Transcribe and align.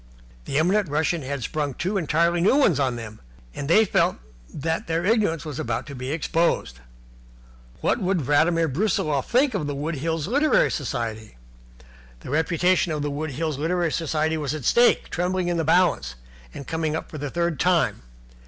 The 0.45 0.57
eminent 0.57 0.89
Russian 0.89 1.21
had 1.21 1.43
sprung 1.43 1.75
two 1.75 1.95
entirely 1.95 2.41
new 2.41 2.55
ones 2.55 2.79
on 2.79 2.95
them, 2.95 3.21
and 3.53 3.67
they 3.69 3.85
felt 3.85 4.15
that 4.51 4.87
their 4.87 5.05
ignorance 5.05 5.45
was 5.45 5.59
about 5.59 5.85
to 5.85 5.93
be 5.93 6.11
exposed. 6.11 6.79
What 7.81 7.99
would 7.99 8.21
Vladimir 8.21 8.67
Brusiloff 8.67 9.27
think 9.29 9.53
of 9.53 9.67
the 9.67 9.75
Wood 9.75 9.93
Hills 9.97 10.25
Literary 10.27 10.71
Society? 10.71 11.37
The 12.21 12.31
reputation 12.31 12.91
of 12.91 13.03
the 13.03 13.11
Wood 13.11 13.29
Hills 13.33 13.59
Literary 13.59 13.91
Society 13.91 14.37
was 14.37 14.55
at 14.55 14.65
stake, 14.65 15.11
trembling 15.11 15.49
in 15.49 15.57
the 15.57 15.63
balance, 15.63 16.15
and 16.51 16.65
coming 16.65 16.95
up 16.95 17.11
for 17.11 17.19
the 17.19 17.29
third 17.29 17.59
time. 17.59 18.01